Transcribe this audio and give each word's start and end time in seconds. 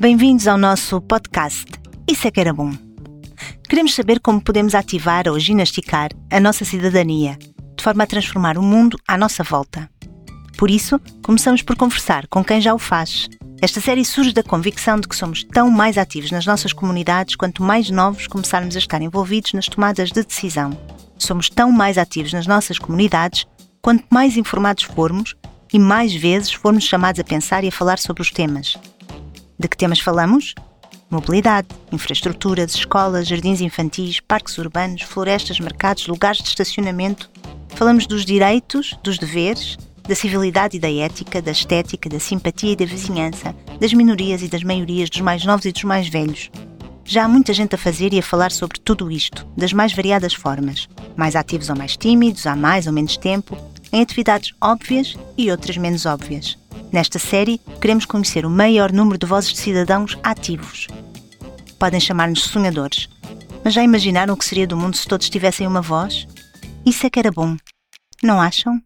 Bem-vindos 0.00 0.46
ao 0.46 0.56
nosso 0.56 1.00
podcast 1.00 1.64
Isso 2.08 2.28
é 2.28 2.30
que 2.30 2.38
era 2.38 2.52
bom. 2.52 2.72
Queremos 3.68 3.96
saber 3.96 4.20
como 4.20 4.40
podemos 4.40 4.72
ativar 4.76 5.26
ou 5.26 5.36
ginasticar 5.40 6.10
a 6.30 6.38
nossa 6.38 6.64
cidadania, 6.64 7.36
de 7.76 7.82
forma 7.82 8.04
a 8.04 8.06
transformar 8.06 8.56
o 8.56 8.62
mundo 8.62 8.96
à 9.08 9.18
nossa 9.18 9.42
volta. 9.42 9.90
Por 10.56 10.70
isso, 10.70 11.00
começamos 11.20 11.62
por 11.62 11.74
conversar 11.74 12.28
com 12.28 12.44
quem 12.44 12.60
já 12.60 12.72
o 12.72 12.78
faz. 12.78 13.28
Esta 13.60 13.80
série 13.80 14.04
surge 14.04 14.32
da 14.32 14.44
convicção 14.44 15.00
de 15.00 15.08
que 15.08 15.16
somos 15.16 15.42
tão 15.42 15.68
mais 15.68 15.98
ativos 15.98 16.30
nas 16.30 16.46
nossas 16.46 16.72
comunidades 16.72 17.34
quanto 17.34 17.64
mais 17.64 17.90
novos 17.90 18.28
começarmos 18.28 18.76
a 18.76 18.78
estar 18.78 19.02
envolvidos 19.02 19.52
nas 19.52 19.66
tomadas 19.66 20.12
de 20.12 20.22
decisão. 20.22 20.78
Somos 21.18 21.50
tão 21.50 21.72
mais 21.72 21.98
ativos 21.98 22.32
nas 22.32 22.46
nossas 22.46 22.78
comunidades 22.78 23.48
quanto 23.82 24.04
mais 24.12 24.36
informados 24.36 24.84
formos 24.84 25.34
e 25.72 25.78
mais 25.78 26.14
vezes 26.14 26.52
formos 26.52 26.84
chamados 26.84 27.18
a 27.18 27.24
pensar 27.24 27.64
e 27.64 27.68
a 27.68 27.72
falar 27.72 27.98
sobre 27.98 28.22
os 28.22 28.30
temas. 28.30 28.76
De 29.58 29.66
que 29.66 29.76
temas 29.76 29.98
falamos? 29.98 30.54
Mobilidade, 31.10 31.66
infraestruturas, 31.90 32.74
escolas, 32.76 33.26
jardins 33.26 33.60
infantis, 33.60 34.20
parques 34.20 34.56
urbanos, 34.56 35.02
florestas, 35.02 35.58
mercados, 35.58 36.06
lugares 36.06 36.40
de 36.40 36.48
estacionamento. 36.48 37.28
Falamos 37.70 38.06
dos 38.06 38.24
direitos, 38.24 38.96
dos 39.02 39.18
deveres, 39.18 39.76
da 40.06 40.14
civilidade 40.14 40.76
e 40.76 40.80
da 40.80 40.90
ética, 40.92 41.42
da 41.42 41.50
estética, 41.50 42.08
da 42.08 42.20
simpatia 42.20 42.72
e 42.72 42.76
da 42.76 42.84
vizinhança, 42.84 43.52
das 43.80 43.92
minorias 43.92 44.42
e 44.42 44.48
das 44.48 44.62
maiorias, 44.62 45.10
dos 45.10 45.22
mais 45.22 45.44
novos 45.44 45.64
e 45.64 45.72
dos 45.72 45.82
mais 45.82 46.08
velhos. 46.08 46.52
Já 47.04 47.24
há 47.24 47.28
muita 47.28 47.52
gente 47.52 47.74
a 47.74 47.78
fazer 47.78 48.12
e 48.12 48.20
a 48.20 48.22
falar 48.22 48.52
sobre 48.52 48.78
tudo 48.78 49.10
isto, 49.10 49.44
das 49.56 49.72
mais 49.72 49.92
variadas 49.92 50.34
formas, 50.34 50.88
mais 51.16 51.34
ativos 51.34 51.68
ou 51.68 51.74
mais 51.74 51.96
tímidos, 51.96 52.46
há 52.46 52.54
mais 52.54 52.86
ou 52.86 52.92
menos 52.92 53.16
tempo, 53.16 53.58
em 53.92 54.02
atividades 54.02 54.54
óbvias 54.60 55.16
e 55.36 55.50
outras 55.50 55.76
menos 55.76 56.06
óbvias. 56.06 56.56
Nesta 56.90 57.18
série, 57.18 57.60
queremos 57.80 58.06
conhecer 58.06 58.46
o 58.46 58.50
maior 58.50 58.92
número 58.92 59.18
de 59.18 59.26
vozes 59.26 59.52
de 59.52 59.58
cidadãos 59.58 60.18
ativos. 60.22 60.86
Podem 61.78 62.00
chamar-nos 62.00 62.44
sonhadores, 62.44 63.08
mas 63.62 63.74
já 63.74 63.82
imaginaram 63.82 64.34
o 64.34 64.36
que 64.36 64.44
seria 64.44 64.66
do 64.66 64.76
mundo 64.76 64.96
se 64.96 65.06
todos 65.06 65.28
tivessem 65.28 65.66
uma 65.66 65.82
voz? 65.82 66.26
Isso 66.86 67.06
é 67.06 67.10
que 67.10 67.18
era 67.18 67.30
bom, 67.30 67.56
não 68.22 68.40
acham? 68.40 68.80